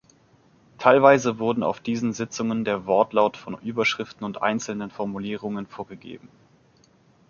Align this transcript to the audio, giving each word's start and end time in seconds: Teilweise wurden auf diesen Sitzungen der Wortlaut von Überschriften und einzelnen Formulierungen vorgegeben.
Teilweise 0.79 1.37
wurden 1.37 1.61
auf 1.61 1.79
diesen 1.79 2.11
Sitzungen 2.13 2.65
der 2.65 2.87
Wortlaut 2.87 3.37
von 3.37 3.61
Überschriften 3.61 4.25
und 4.25 4.41
einzelnen 4.41 4.89
Formulierungen 4.89 5.67
vorgegeben. 5.67 6.27